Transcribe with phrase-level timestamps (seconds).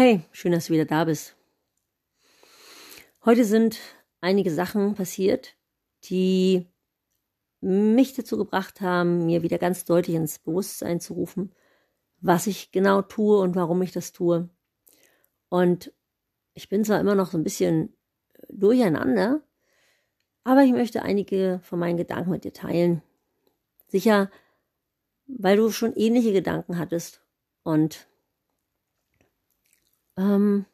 [0.00, 1.34] Hey, schön, dass du wieder da bist.
[3.24, 3.80] Heute sind
[4.20, 5.56] einige Sachen passiert,
[6.04, 6.68] die
[7.60, 11.52] mich dazu gebracht haben, mir wieder ganz deutlich ins Bewusstsein zu rufen,
[12.20, 14.48] was ich genau tue und warum ich das tue.
[15.48, 15.92] Und
[16.54, 17.92] ich bin zwar immer noch so ein bisschen
[18.48, 19.42] durcheinander,
[20.44, 23.02] aber ich möchte einige von meinen Gedanken mit dir teilen.
[23.88, 24.30] Sicher,
[25.26, 27.20] weil du schon ähnliche Gedanken hattest
[27.64, 28.06] und
[30.18, 30.66] ähm,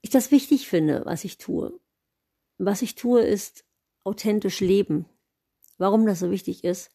[0.00, 1.78] ich das wichtig finde, was ich tue.
[2.58, 3.64] Was ich tue, ist
[4.02, 5.06] authentisch leben.
[5.78, 6.90] Warum das so wichtig ist,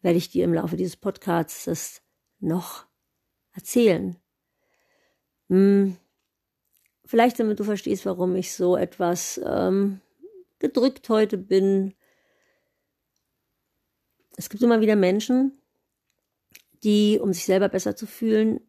[0.00, 2.02] werde ich dir im Laufe dieses Podcasts
[2.40, 2.86] noch
[3.52, 4.16] erzählen.
[5.48, 5.96] Hm,
[7.04, 10.00] vielleicht damit du verstehst, warum ich so etwas ähm,
[10.58, 11.94] gedrückt heute bin.
[14.36, 15.58] Es gibt immer wieder Menschen,
[16.84, 18.60] die, um sich selber besser zu fühlen,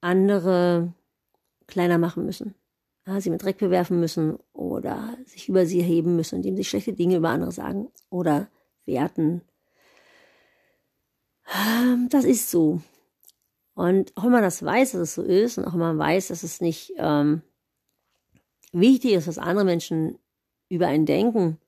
[0.00, 0.92] andere
[1.66, 2.54] kleiner machen müssen.
[3.06, 6.92] Ja, sie mit Dreck bewerfen müssen oder sich über sie erheben müssen, indem sie schlechte
[6.92, 8.48] Dinge über andere sagen oder
[8.84, 9.42] werten.
[11.54, 12.80] Ähm, das ist so.
[13.74, 16.28] Und auch wenn man das weiß, dass es so ist und auch wenn man weiß,
[16.28, 17.42] dass es nicht ähm,
[18.72, 20.18] wichtig ist, was andere Menschen
[20.68, 21.58] über einen denken,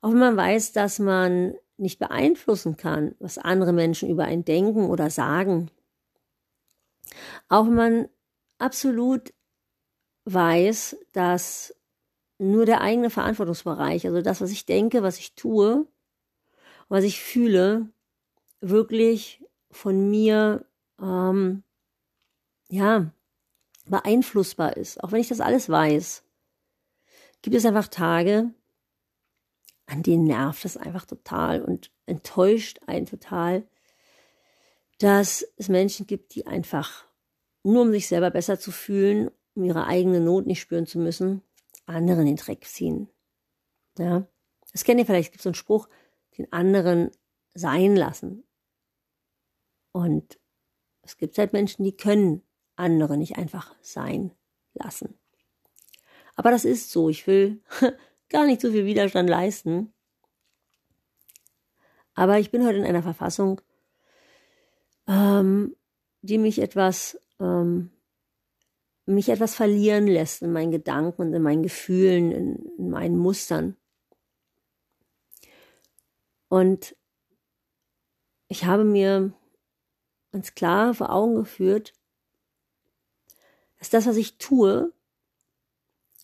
[0.00, 4.90] auch wenn man weiß, dass man nicht beeinflussen kann, was andere Menschen über einen denken
[4.90, 5.70] oder sagen,
[7.48, 8.08] auch wenn man
[8.58, 9.32] absolut
[10.24, 11.74] weiß, dass
[12.38, 15.86] nur der eigene Verantwortungsbereich, also das, was ich denke, was ich tue,
[16.88, 17.88] was ich fühle,
[18.60, 20.66] wirklich von mir,
[21.00, 21.62] ähm,
[22.68, 23.12] ja,
[23.86, 25.02] beeinflussbar ist.
[25.02, 26.24] Auch wenn ich das alles weiß,
[27.42, 28.52] gibt es einfach Tage,
[29.86, 33.66] an denen nervt es einfach total und enttäuscht einen total,
[35.02, 37.08] dass es Menschen gibt, die einfach
[37.64, 41.42] nur um sich selber besser zu fühlen, um ihre eigene Not nicht spüren zu müssen,
[41.86, 43.08] anderen den Dreck ziehen.
[43.98, 44.28] Ja,
[44.70, 45.88] das kennt ihr vielleicht, es gibt so einen Spruch,
[46.38, 47.10] den anderen
[47.52, 48.44] sein lassen.
[49.90, 50.38] Und
[51.02, 52.42] es gibt halt Menschen, die können
[52.76, 54.30] andere nicht einfach sein
[54.72, 55.18] lassen.
[56.36, 57.08] Aber das ist so.
[57.08, 57.60] Ich will
[58.28, 59.92] gar nicht so viel Widerstand leisten.
[62.14, 63.60] Aber ich bin heute in einer Verfassung,
[65.06, 65.76] ähm,
[66.22, 67.90] die mich etwas, ähm,
[69.06, 73.76] mich etwas verlieren lässt in meinen Gedanken und in meinen Gefühlen, in, in meinen Mustern.
[76.48, 76.96] Und
[78.48, 79.32] ich habe mir
[80.32, 81.94] ganz klar vor Augen geführt,
[83.78, 84.92] dass das, was ich tue,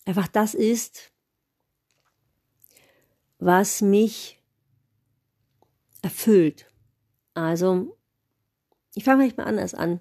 [0.04, 1.12] einfach das ist,
[3.38, 4.40] was mich
[6.02, 6.70] erfüllt.
[7.34, 7.97] Also
[8.98, 10.00] ich fange vielleicht mal anders an.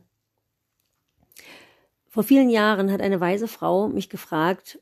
[2.07, 4.81] Vor vielen Jahren hat eine weise Frau mich gefragt,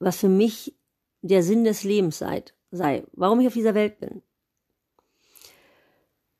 [0.00, 0.74] was für mich
[1.22, 4.22] der Sinn des Lebens sei, sei warum ich auf dieser Welt bin.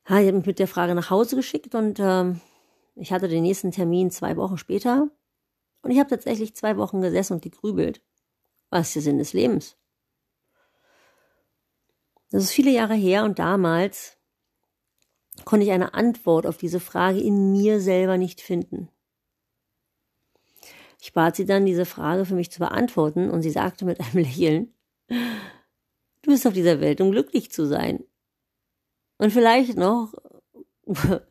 [0.03, 2.33] Ich habe mich mit der Frage nach Hause geschickt und äh,
[2.95, 5.09] ich hatte den nächsten Termin zwei Wochen später
[5.83, 8.01] und ich habe tatsächlich zwei Wochen gesessen und gegrübelt.
[8.69, 9.77] Was ist der Sinn des Lebens?
[12.29, 14.16] Das ist viele Jahre her und damals
[15.45, 18.89] konnte ich eine Antwort auf diese Frage in mir selber nicht finden.
[20.99, 24.17] Ich bat sie dann, diese Frage für mich zu beantworten, und sie sagte mit einem
[24.23, 24.73] Lächeln,
[25.07, 28.03] du bist auf dieser Welt, um glücklich zu sein.
[29.17, 30.13] Und vielleicht noch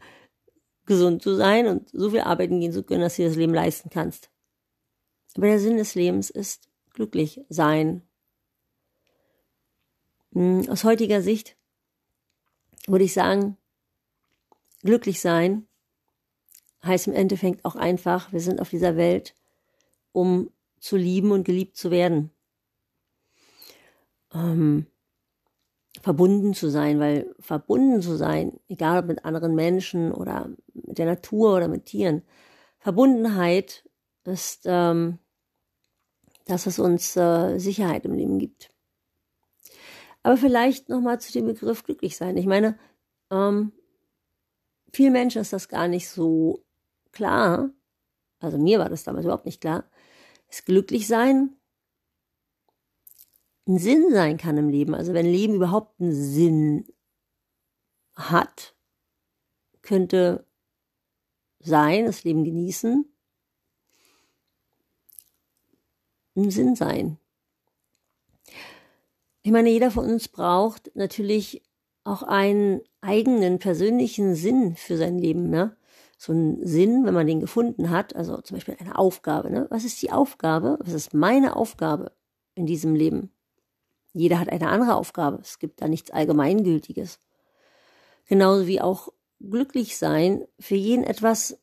[0.86, 3.90] gesund zu sein und so viel arbeiten gehen zu können, dass du das Leben leisten
[3.90, 4.30] kannst.
[5.36, 8.02] Aber der Sinn des Lebens ist glücklich sein.
[10.32, 11.56] Hm, aus heutiger Sicht
[12.86, 13.56] würde ich sagen,
[14.86, 15.66] Glücklich sein
[16.84, 19.34] heißt im Endeffekt auch einfach, wir sind auf dieser Welt,
[20.12, 22.30] um zu lieben und geliebt zu werden.
[24.32, 24.86] Ähm,
[26.00, 31.06] verbunden zu sein, weil verbunden zu sein, egal ob mit anderen Menschen oder mit der
[31.06, 32.22] Natur oder mit Tieren,
[32.78, 33.88] Verbundenheit
[34.24, 35.18] ist ähm,
[36.44, 38.70] das, was uns äh, Sicherheit im Leben gibt.
[40.22, 42.36] Aber vielleicht nochmal zu dem Begriff glücklich sein.
[42.36, 42.78] Ich meine,
[43.32, 43.72] ähm,
[44.96, 46.64] vielen Menschen ist das gar nicht so
[47.12, 47.70] klar.
[48.40, 49.84] Also mir war das damals überhaupt nicht klar.
[50.48, 51.54] Das Glücklichsein
[53.68, 54.94] ein Sinn sein kann im Leben.
[54.94, 56.86] Also wenn Leben überhaupt einen Sinn
[58.14, 58.74] hat,
[59.82, 60.46] könnte
[61.60, 63.04] sein, das Leben genießen,
[66.36, 67.18] ein Sinn sein.
[69.42, 71.62] Ich meine, jeder von uns braucht natürlich
[72.06, 75.50] auch einen eigenen persönlichen Sinn für sein Leben.
[75.50, 75.76] Ne?
[76.16, 79.50] so einen Sinn, wenn man den gefunden hat, also zum Beispiel eine Aufgabe.
[79.50, 79.66] Ne?
[79.70, 80.78] Was ist die Aufgabe?
[80.80, 82.12] Was ist meine Aufgabe
[82.54, 83.30] in diesem Leben?
[84.12, 85.38] Jeder hat eine andere Aufgabe.
[85.42, 87.18] Es gibt da nichts Allgemeingültiges.
[88.26, 91.60] Genauso wie auch glücklich sein für jeden etwas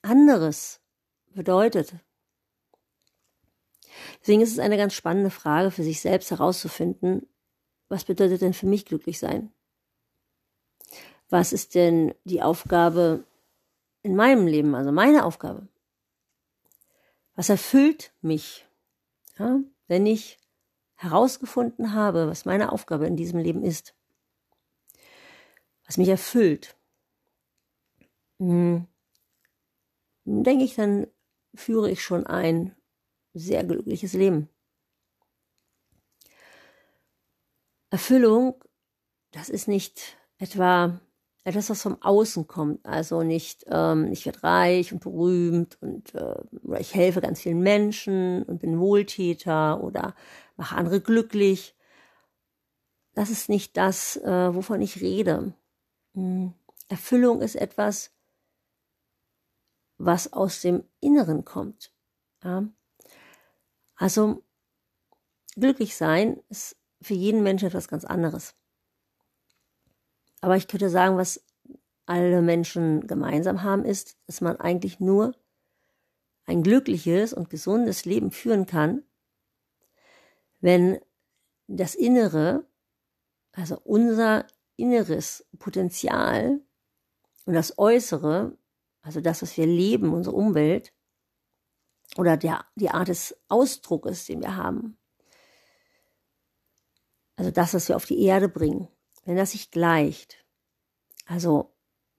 [0.00, 0.80] anderes
[1.34, 1.94] bedeutet.
[4.20, 7.28] Deswegen ist es eine ganz spannende Frage für sich selbst herauszufinden,
[7.90, 9.52] was bedeutet denn für mich glücklich sein?
[11.28, 13.24] Was ist denn die Aufgabe
[14.02, 15.68] in meinem Leben, also meine Aufgabe?
[17.34, 18.66] Was erfüllt mich,
[19.38, 20.38] ja, wenn ich
[20.94, 23.94] herausgefunden habe, was meine Aufgabe in diesem Leben ist?
[25.86, 26.76] Was mich erfüllt?
[28.38, 28.86] Hm,
[30.24, 31.06] denke ich, dann
[31.54, 32.74] führe ich schon ein
[33.32, 34.48] sehr glückliches Leben.
[37.90, 38.62] Erfüllung,
[39.30, 41.00] das ist nicht etwa
[41.44, 42.84] etwas, was vom Außen kommt.
[42.84, 47.60] Also nicht, ähm, ich werde reich und berühmt und äh, oder ich helfe ganz vielen
[47.60, 50.14] Menschen und bin Wohltäter oder
[50.56, 51.76] mache andere glücklich.
[53.14, 55.52] Das ist nicht das, äh, wovon ich rede.
[56.14, 56.54] Hm.
[56.88, 58.10] Erfüllung ist etwas,
[59.98, 61.92] was aus dem Inneren kommt.
[62.42, 62.66] Ja?
[63.96, 64.42] Also
[65.54, 68.54] glücklich sein ist für jeden Menschen etwas ganz anderes.
[70.44, 71.42] Aber ich könnte sagen, was
[72.04, 75.34] alle Menschen gemeinsam haben, ist, dass man eigentlich nur
[76.44, 79.04] ein glückliches und gesundes Leben führen kann,
[80.60, 81.00] wenn
[81.66, 82.68] das Innere,
[83.52, 84.46] also unser
[84.76, 86.60] inneres Potenzial
[87.46, 88.54] und das Äußere,
[89.00, 90.92] also das, was wir leben, unsere Umwelt
[92.18, 94.98] oder der, die Art des Ausdruckes, den wir haben,
[97.36, 98.88] also das, was wir auf die Erde bringen,
[99.24, 100.44] wenn das sich gleicht,
[101.26, 101.72] also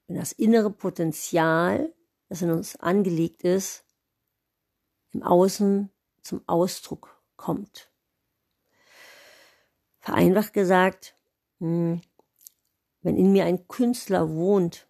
[0.07, 1.93] wenn das innere Potenzial,
[2.29, 3.85] das in uns angelegt ist,
[5.11, 5.91] im Außen
[6.21, 7.89] zum Ausdruck kommt.
[9.99, 11.15] Vereinfacht gesagt,
[11.59, 12.01] hm,
[13.01, 14.87] wenn in mir ein Künstler wohnt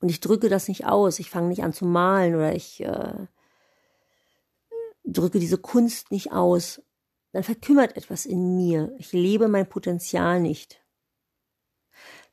[0.00, 3.26] und ich drücke das nicht aus, ich fange nicht an zu malen oder ich äh,
[5.04, 6.82] drücke diese Kunst nicht aus,
[7.32, 8.94] dann verkümmert etwas in mir.
[8.98, 10.82] Ich lebe mein Potenzial nicht.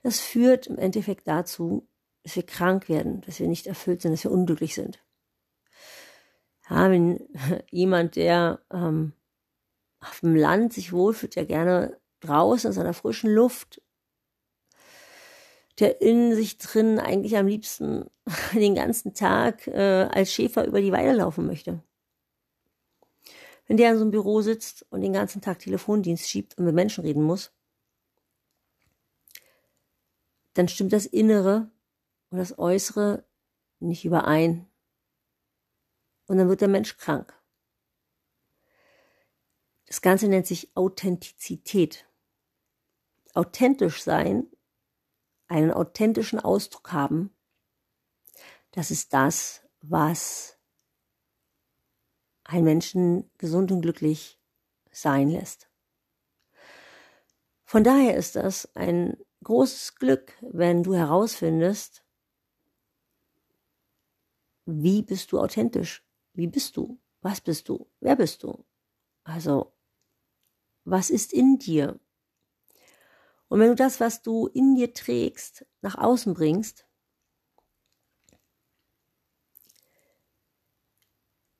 [0.03, 1.87] Das führt im Endeffekt dazu,
[2.23, 5.03] dass wir krank werden, dass wir nicht erfüllt sind, dass wir unglücklich sind.
[6.69, 7.27] Ja, wenn
[7.71, 9.13] jemand, der ähm,
[9.99, 13.81] auf dem Land sich wohlfühlt, der gerne draußen in seiner frischen Luft,
[15.79, 18.09] der in sich drin eigentlich am liebsten
[18.53, 21.83] den ganzen Tag äh, als Schäfer über die Weide laufen möchte
[23.65, 26.75] wenn der in so einem Büro sitzt und den ganzen Tag Telefondienst schiebt und mit
[26.75, 27.51] Menschen reden muss,
[30.53, 31.69] dann stimmt das Innere
[32.29, 33.25] und das Äußere
[33.79, 34.67] nicht überein.
[36.27, 37.33] Und dann wird der Mensch krank.
[39.85, 42.07] Das Ganze nennt sich Authentizität.
[43.33, 44.47] Authentisch sein,
[45.47, 47.35] einen authentischen Ausdruck haben,
[48.75, 50.54] das ist das, was
[52.45, 54.39] einen Menschen gesund und glücklich
[54.91, 55.69] sein lässt.
[57.65, 62.03] Von daher ist das ein großes Glück, wenn du herausfindest,
[64.65, 66.03] wie bist du authentisch?
[66.33, 66.99] Wie bist du?
[67.21, 67.87] Was bist du?
[67.99, 68.65] Wer bist du?
[69.23, 69.73] Also,
[70.83, 71.99] was ist in dir?
[73.47, 76.87] Und wenn du das, was du in dir trägst, nach außen bringst,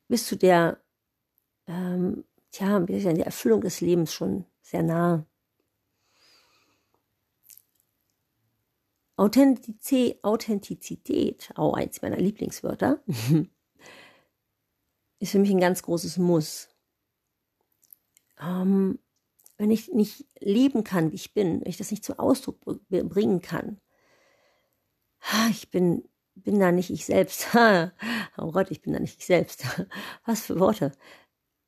[0.08, 0.84] bist du der,
[1.68, 5.26] ähm, tja, wir sind der Erfüllung des Lebens schon sehr nahe.
[9.18, 13.02] Authentizität, Authentizität, auch eins meiner Lieblingswörter,
[15.20, 16.70] ist für mich ein ganz großes Muss.
[18.40, 19.00] Ähm,
[19.58, 23.42] wenn ich nicht leben kann, wie ich bin, wenn ich das nicht zum Ausdruck bringen
[23.42, 23.80] kann,
[25.50, 26.04] ich bin
[26.36, 27.48] bin da nicht ich selbst.
[28.38, 29.66] oh Gott, ich bin da nicht ich selbst.
[30.26, 30.92] Was für Worte.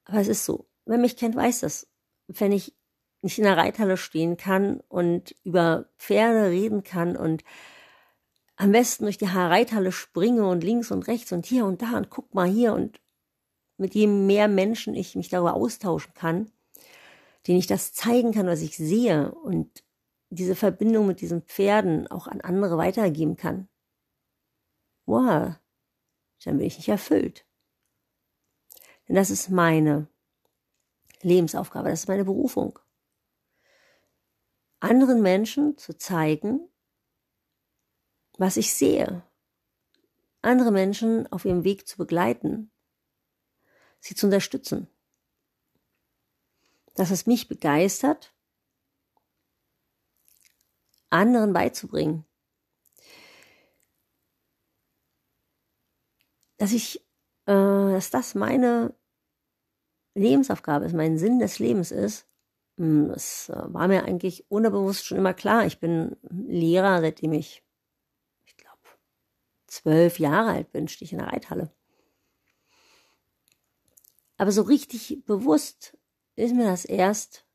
[0.07, 0.67] Aber es ist so.
[0.85, 1.87] Wer mich kennt, weiß das.
[2.27, 2.75] Wenn ich
[3.21, 7.43] nicht in der Reithalle stehen kann und über Pferde reden kann und
[8.55, 12.09] am besten durch die Reithalle springe und links und rechts und hier und da und
[12.09, 12.99] guck mal hier und
[13.77, 16.51] mit jedem mehr Menschen ich mich darüber austauschen kann,
[17.47, 19.83] denen ich das zeigen kann, was ich sehe und
[20.29, 23.67] diese Verbindung mit diesen Pferden auch an andere weitergeben kann
[25.07, 25.55] wow,
[26.43, 27.46] dann bin ich nicht erfüllt.
[29.07, 30.07] Denn das ist meine
[31.21, 32.79] Lebensaufgabe, das ist meine Berufung.
[34.79, 36.69] Anderen Menschen zu zeigen,
[38.37, 39.23] was ich sehe,
[40.41, 42.71] andere Menschen auf ihrem Weg zu begleiten,
[43.99, 44.87] sie zu unterstützen.
[46.95, 48.33] Dass es mich begeistert,
[51.09, 52.25] anderen beizubringen.
[56.57, 57.06] Dass ich,
[57.53, 58.93] dass das meine
[60.15, 62.27] Lebensaufgabe ist, mein Sinn des Lebens ist,
[62.77, 65.65] hm, das äh, war mir eigentlich unterbewusst schon immer klar.
[65.65, 67.63] Ich bin Lehrer, seitdem ich,
[68.45, 68.79] ich glaube,
[69.67, 71.71] zwölf Jahre alt bin, stehe ich in der Reithalle.
[74.37, 75.97] Aber so richtig bewusst
[76.35, 77.45] ist mir das erst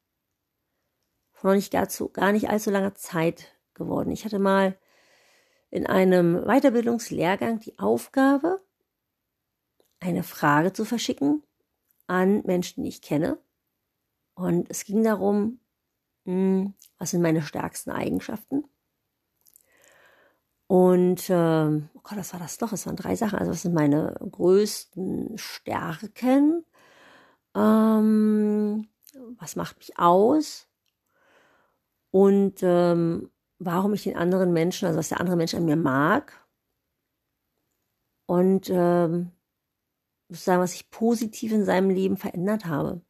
[1.33, 4.11] vor noch nicht gar, zu, gar nicht allzu langer Zeit geworden.
[4.11, 4.79] Ich hatte mal
[5.71, 8.61] in einem Weiterbildungslehrgang die Aufgabe,
[10.03, 11.43] eine Frage zu verschicken
[12.07, 13.39] an Menschen, die ich kenne.
[14.35, 15.61] Und es ging darum,
[16.25, 18.65] hm, was sind meine stärksten Eigenschaften?
[20.67, 22.73] Und äh, oh Gott, was war das doch?
[22.73, 23.39] Es waren drei Sachen.
[23.39, 26.65] Also was sind meine größten Stärken?
[27.55, 28.89] Ähm,
[29.39, 30.67] was macht mich aus?
[32.11, 36.33] Und ähm, warum ich den anderen Menschen, also was der andere Mensch an mir mag.
[38.27, 39.33] Und ähm,
[40.33, 43.01] sozusagen, was ich positiv in seinem Leben verändert habe.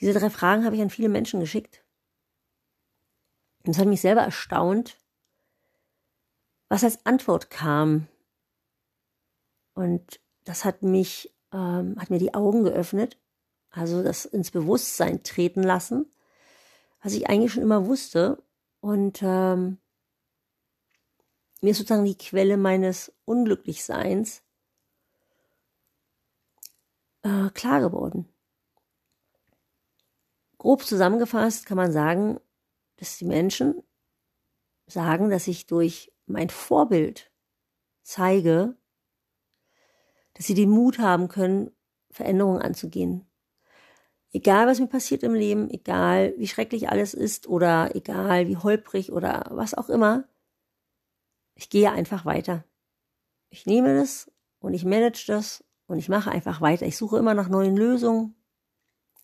[0.00, 1.84] Diese drei Fragen habe ich an viele Menschen geschickt.
[3.64, 4.98] Und es hat mich selber erstaunt,
[6.68, 8.08] was als Antwort kam.
[9.74, 13.18] Und das hat mich, ähm, hat mir die Augen geöffnet,
[13.70, 16.12] also das ins Bewusstsein treten lassen,
[17.02, 18.42] was ich eigentlich schon immer wusste.
[18.80, 19.78] Und ähm,
[21.60, 24.42] mir ist sozusagen die Quelle meines Unglücklichseins
[27.22, 28.28] äh, klar geworden.
[30.58, 32.38] Grob zusammengefasst kann man sagen,
[32.96, 33.82] dass die Menschen
[34.86, 37.32] sagen, dass ich durch mein Vorbild
[38.02, 38.76] zeige,
[40.34, 41.70] dass sie den Mut haben können,
[42.10, 43.26] Veränderungen anzugehen.
[44.32, 49.12] Egal, was mir passiert im Leben, egal, wie schrecklich alles ist oder egal, wie holprig
[49.12, 50.28] oder was auch immer,
[51.54, 52.64] ich gehe einfach weiter.
[53.50, 56.86] Ich nehme das und ich manage das und ich mache einfach weiter.
[56.86, 58.34] Ich suche immer nach neuen Lösungen.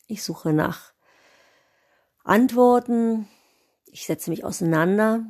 [0.06, 0.92] Ich suche nach
[2.24, 3.26] Antworten.
[3.86, 5.24] Ich setze mich auseinander.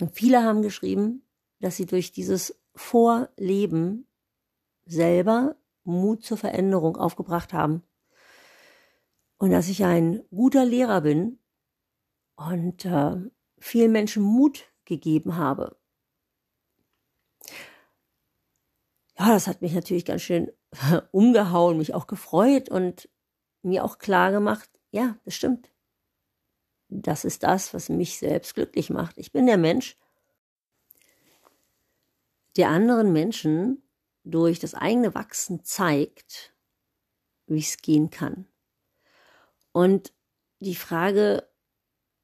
[0.00, 1.22] Und viele haben geschrieben,
[1.60, 4.08] dass sie durch dieses Vorleben
[4.86, 7.84] selber Mut zur Veränderung aufgebracht haben.
[9.36, 11.38] Und dass ich ein guter Lehrer bin
[12.34, 13.18] und äh,
[13.58, 15.77] vielen Menschen Mut gegeben habe.
[19.18, 20.52] Ja, das hat mich natürlich ganz schön
[21.12, 23.08] umgehauen, mich auch gefreut und
[23.62, 25.70] mir auch klar gemacht, ja, das stimmt.
[26.88, 29.18] Das ist das, was mich selbst glücklich macht.
[29.18, 29.96] Ich bin der Mensch,
[32.56, 33.82] der anderen Menschen
[34.24, 36.54] durch das eigene Wachsen zeigt,
[37.46, 38.46] wie es gehen kann.
[39.72, 40.12] Und
[40.60, 41.48] die Frage,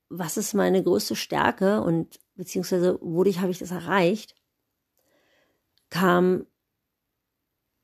[0.08, 4.34] was ist meine größte Stärke und beziehungsweise wodurch habe ich das erreicht,
[5.90, 6.46] kam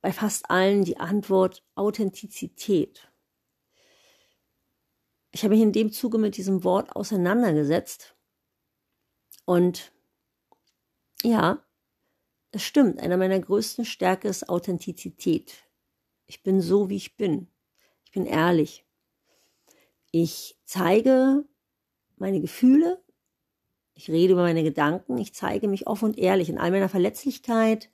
[0.01, 3.11] bei fast allen die Antwort Authentizität.
[5.33, 8.17] Ich habe mich in dem Zuge mit diesem Wort auseinandergesetzt
[9.45, 9.93] und
[11.23, 11.63] ja,
[12.51, 15.55] es stimmt, einer meiner größten Stärke ist Authentizität.
[16.27, 17.49] Ich bin so, wie ich bin.
[18.05, 18.85] Ich bin ehrlich.
[20.11, 21.45] Ich zeige
[22.17, 23.03] meine Gefühle,
[23.95, 27.91] ich rede über meine Gedanken, ich zeige mich offen und ehrlich in all meiner Verletzlichkeit,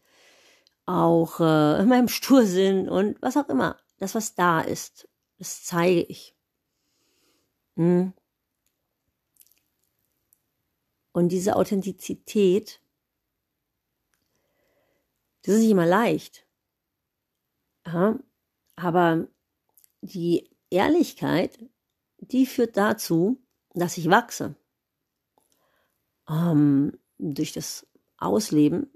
[0.87, 3.77] auch äh, in meinem Stursinn und was auch immer.
[3.99, 6.35] Das, was da ist, das zeige ich.
[7.77, 8.13] Hm.
[11.13, 12.81] Und diese Authentizität,
[15.43, 16.47] das ist nicht immer leicht.
[17.87, 18.19] Ja,
[18.77, 19.29] aber
[20.03, 21.59] die Ehrlichkeit,
[22.19, 23.41] die führt dazu,
[23.75, 24.57] dass ich wachse.
[26.29, 27.87] Ähm, durch das
[28.19, 28.91] Ausleben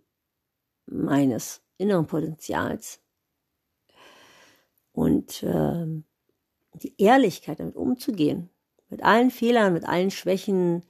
[0.87, 3.01] meines inneren Potenzials.
[4.93, 5.87] Und äh,
[6.75, 8.51] die Ehrlichkeit damit umzugehen,
[8.89, 10.85] mit allen Fehlern, mit allen Schwächen,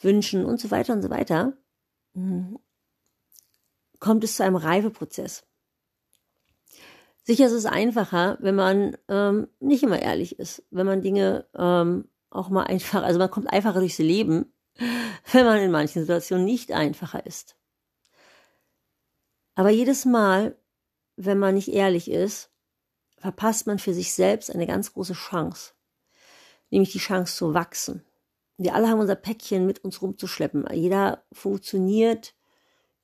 [0.00, 1.54] Wünschen und so weiter und so weiter,
[2.14, 2.58] hm,
[3.98, 5.44] kommt es zu einem Reifeprozess.
[7.24, 12.08] Sicher ist es einfacher, wenn man ähm, nicht immer ehrlich ist, wenn man Dinge ähm,
[12.30, 14.52] auch mal einfach, also man kommt einfacher durchs Leben,
[15.32, 17.56] wenn man in manchen Situationen nicht einfacher ist.
[19.56, 20.56] Aber jedes Mal,
[21.16, 22.50] wenn man nicht ehrlich ist,
[23.16, 25.72] verpasst man für sich selbst eine ganz große Chance,
[26.70, 28.04] nämlich die Chance zu wachsen.
[28.58, 30.66] Wir alle haben unser Päckchen mit uns rumzuschleppen.
[30.72, 32.34] Jeder funktioniert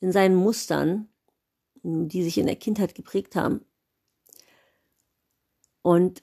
[0.00, 1.08] in seinen Mustern,
[1.82, 3.64] die sich in der Kindheit geprägt haben.
[5.80, 6.22] Und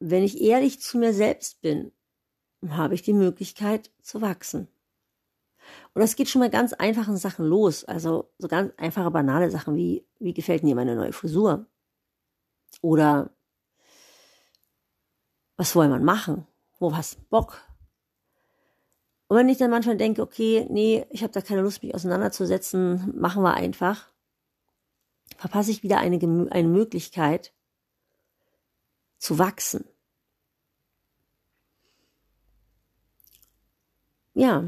[0.00, 1.92] wenn ich ehrlich zu mir selbst bin,
[2.68, 4.68] habe ich die Möglichkeit zu wachsen.
[5.94, 7.84] Und das geht schon mal ganz einfachen Sachen los.
[7.84, 11.66] Also so ganz einfache, banale Sachen wie, wie gefällt mir meine neue Frisur?
[12.82, 13.30] Oder
[15.56, 16.46] was wollen wir machen?
[16.80, 17.62] Wo hast du Bock?
[19.28, 23.16] Und wenn ich dann manchmal denke, okay, nee, ich habe da keine Lust, mich auseinanderzusetzen,
[23.16, 24.08] machen wir einfach,
[25.36, 26.18] verpasse ich wieder eine,
[26.50, 27.52] eine Möglichkeit
[29.18, 29.84] zu wachsen.
[34.34, 34.64] Ja,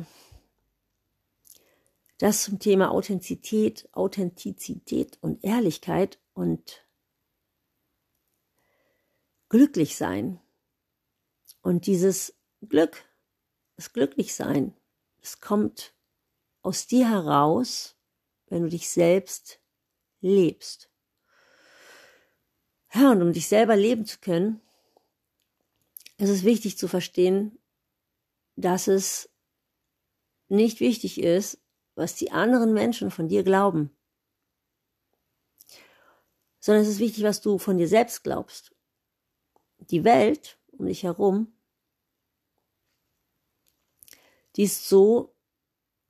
[2.18, 6.86] das zum Thema Authentizität, Authentizität und Ehrlichkeit und
[9.48, 10.40] glücklich sein.
[11.60, 12.34] Und dieses
[12.66, 13.04] Glück,
[13.76, 14.74] das Glücklichsein,
[15.20, 15.94] es kommt
[16.62, 17.96] aus dir heraus,
[18.46, 19.60] wenn du dich selbst
[20.20, 20.90] lebst.
[22.94, 24.60] Ja, und um dich selber leben zu können,
[26.18, 27.58] ist es wichtig zu verstehen,
[28.54, 29.28] dass es
[30.48, 31.60] nicht wichtig ist,
[31.96, 33.90] was die anderen Menschen von dir glauben,
[36.60, 38.74] sondern es ist wichtig, was du von dir selbst glaubst.
[39.78, 41.52] Die Welt um dich herum,
[44.56, 45.34] die ist so,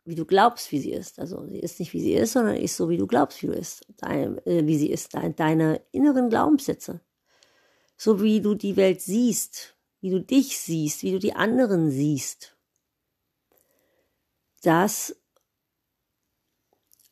[0.04, 1.18] wie du glaubst, wie sie ist.
[1.18, 3.52] Also sie ist nicht, wie sie ist, sondern ist so, wie du glaubst, wie du
[3.52, 7.00] ist, dein, äh, wie sie ist, dein, deine inneren Glaubenssätze.
[7.96, 12.56] So wie du die Welt siehst, wie du dich siehst, wie du die anderen siehst.
[14.62, 15.16] Das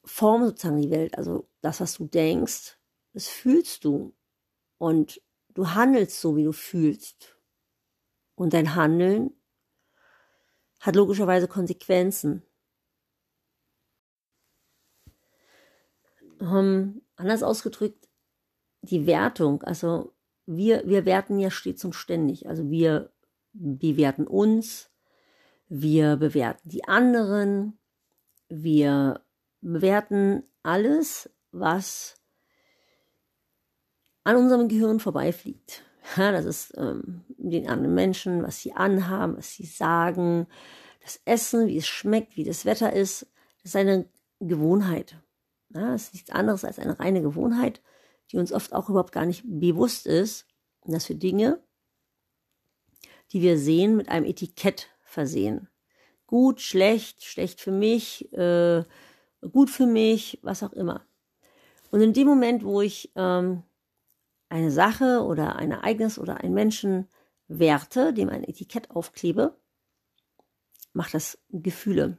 [0.04, 1.16] formt sozusagen die Welt.
[1.16, 2.78] Also das, was du denkst,
[3.12, 4.14] das fühlst du.
[4.78, 5.20] Und
[5.54, 7.38] du handelst so, wie du fühlst.
[8.34, 9.30] Und dein Handeln
[10.80, 12.42] hat logischerweise Konsequenzen.
[16.40, 18.08] Ähm, anders ausgedrückt,
[18.82, 20.12] die Wertung, also
[20.46, 22.48] wir, wir werten ja stets und ständig.
[22.48, 23.12] Also wir
[23.52, 24.90] bewerten uns,
[25.68, 27.78] wir bewerten die anderen,
[28.48, 29.23] wir
[29.64, 32.14] bewerten alles, was
[34.22, 35.82] an unserem Gehirn vorbeifliegt.
[36.18, 40.46] Ja, das ist ähm, den anderen Menschen, was sie anhaben, was sie sagen,
[41.00, 43.26] das Essen, wie es schmeckt, wie das Wetter ist.
[43.62, 44.06] Das ist eine
[44.38, 45.16] Gewohnheit.
[45.74, 47.80] Ja, das ist nichts anderes als eine reine Gewohnheit,
[48.30, 50.46] die uns oft auch überhaupt gar nicht bewusst ist,
[50.84, 51.58] dass wir Dinge,
[53.32, 55.68] die wir sehen, mit einem Etikett versehen.
[56.26, 58.84] Gut, schlecht, schlecht für mich, äh,
[59.52, 61.04] gut für mich, was auch immer.
[61.90, 63.62] Und in dem Moment, wo ich ähm,
[64.48, 67.08] eine Sache oder ein Ereignis oder einen Menschen
[67.48, 69.56] werte, dem ein Etikett aufklebe,
[70.92, 72.18] macht das Gefühle.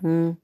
[0.00, 0.36] Hm.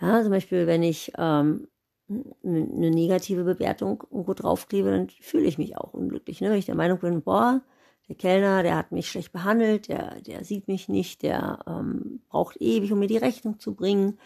[0.00, 1.68] Ja, zum Beispiel, wenn ich ähm,
[2.08, 6.40] eine negative Bewertung irgendwo draufklebe, dann fühle ich mich auch unglücklich.
[6.40, 6.50] Ne?
[6.50, 7.62] Wenn ich der Meinung bin, boah,
[8.08, 12.60] der Kellner, der hat mich schlecht behandelt, der, der sieht mich nicht, der ähm, braucht
[12.60, 14.18] ewig, um mir die Rechnung zu bringen.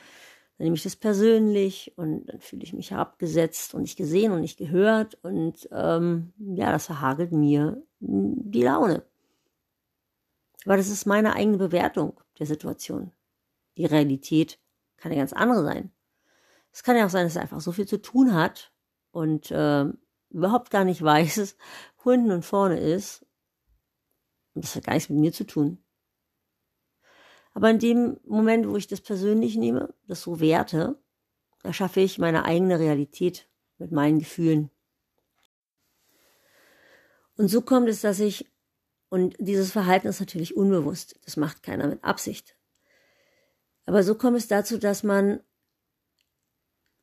[0.57, 4.41] Dann nehme ich das persönlich und dann fühle ich mich herabgesetzt und nicht gesehen und
[4.41, 5.19] nicht gehört.
[5.23, 9.05] Und ähm, ja, das verhagelt mir die Laune.
[10.65, 13.13] Aber das ist meine eigene Bewertung der Situation.
[13.77, 14.59] Die Realität
[14.97, 15.93] kann ja ganz andere sein.
[16.73, 18.73] Es kann ja auch sein, dass er einfach so viel zu tun hat
[19.11, 19.85] und äh,
[20.31, 21.57] überhaupt gar nicht weiß,
[22.03, 23.26] wo hinten und vorne ist
[24.57, 25.79] und das hat gar nichts mit mir zu tun.
[27.53, 30.99] Aber in dem Moment, wo ich das persönlich nehme, das so werte,
[31.63, 34.71] da schaffe ich meine eigene Realität mit meinen Gefühlen.
[37.37, 38.51] Und so kommt es, dass ich,
[39.11, 42.57] und dieses Verhalten ist natürlich unbewusst, das macht keiner mit Absicht.
[43.85, 45.41] Aber so kommt es dazu, dass man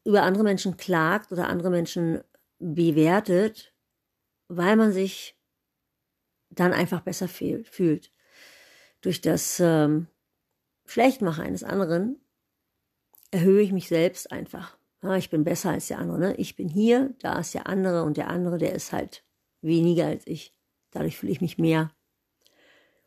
[0.06, 2.24] über andere Menschen klagt oder andere Menschen
[2.58, 3.76] bewertet,
[4.48, 5.38] weil man sich
[6.56, 8.12] dann einfach besser fühlt.
[9.02, 10.08] Durch das ähm,
[10.86, 12.20] Schlechtmachen eines anderen
[13.32, 14.78] erhöhe ich mich selbst einfach.
[15.02, 16.20] Ja, ich bin besser als der andere.
[16.20, 16.36] Ne?
[16.36, 19.26] Ich bin hier, da ist der andere und der andere, der ist halt
[19.62, 20.56] weniger als ich.
[20.92, 21.92] Dadurch fühle ich mich mehr.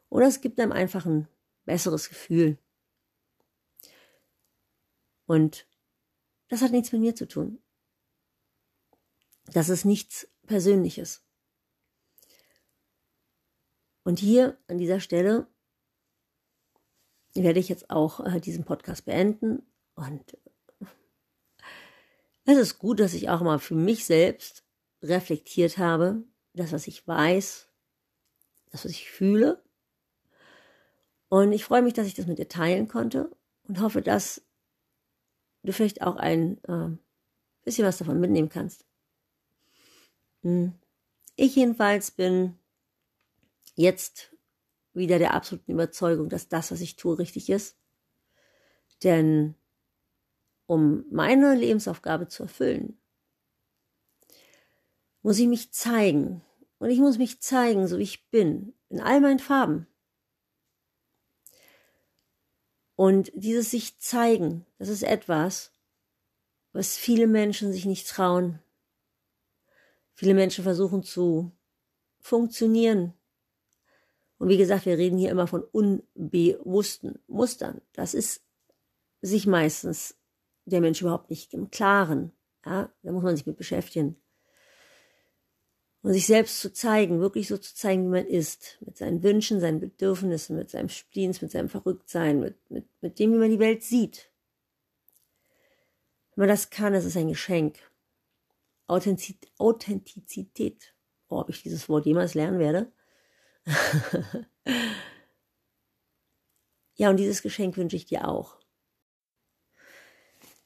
[0.09, 1.29] Oder es gibt einem einfach ein
[1.65, 2.59] besseres Gefühl.
[5.27, 5.67] Und
[6.49, 7.61] das hat nichts mit mir zu tun.
[9.53, 11.26] Das ist nichts Persönliches.
[14.07, 15.49] Und hier an dieser Stelle
[17.35, 19.67] werde ich jetzt auch äh, diesen Podcast beenden.
[19.97, 20.39] Und
[22.45, 24.65] es ist gut, dass ich auch mal für mich selbst
[25.03, 27.69] reflektiert habe, das, was ich weiß,
[28.71, 29.61] das, was ich fühle.
[31.29, 34.41] Und ich freue mich, dass ich das mit dir teilen konnte und hoffe, dass
[35.65, 36.97] du vielleicht auch ein äh,
[37.65, 38.87] bisschen was davon mitnehmen kannst.
[40.43, 40.75] Hm.
[41.35, 42.57] Ich jedenfalls bin
[43.77, 44.35] jetzt
[44.93, 47.79] wieder der absoluten Überzeugung, dass das, was ich tue, richtig ist.
[49.03, 49.55] Denn
[50.67, 52.99] um meine Lebensaufgabe zu erfüllen,
[55.23, 56.43] muss ich mich zeigen.
[56.79, 59.87] Und ich muss mich zeigen, so wie ich bin, in all meinen Farben.
[62.97, 65.73] Und dieses sich zeigen, das ist etwas,
[66.73, 68.61] was viele Menschen sich nicht trauen.
[70.15, 71.53] Viele Menschen versuchen zu
[72.21, 73.13] funktionieren.
[74.39, 77.81] Und wie gesagt, wir reden hier immer von unbewussten Mustern.
[77.93, 78.43] Das ist
[79.23, 80.17] sich meistens
[80.67, 82.33] der Mensch überhaupt nicht im Klaren.
[82.65, 84.17] Ja, da muss man sich mit beschäftigen.
[86.03, 89.61] Und sich selbst zu zeigen, wirklich so zu zeigen, wie man ist, mit seinen Wünschen,
[89.61, 93.59] seinen Bedürfnissen, mit seinem Spleens, mit seinem Verrücktsein, mit, mit, mit dem, wie man die
[93.59, 94.31] Welt sieht.
[96.35, 97.79] Wenn man das kann, ist es ein Geschenk.
[98.87, 100.95] Authentizität.
[101.29, 102.93] Oh, ob ich dieses Wort jemals lernen werde.
[106.95, 108.57] ja, und dieses Geschenk wünsche ich dir auch.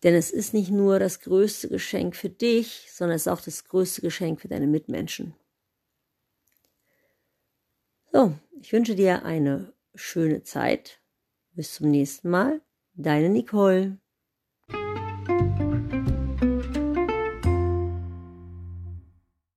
[0.03, 3.65] Denn es ist nicht nur das größte Geschenk für dich, sondern es ist auch das
[3.65, 5.35] größte Geschenk für deine Mitmenschen.
[8.13, 11.01] So, ich wünsche dir eine schöne Zeit.
[11.53, 12.63] Bis zum nächsten Mal.
[12.95, 13.99] Deine Nicole.